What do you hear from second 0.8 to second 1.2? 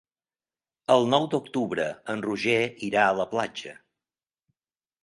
El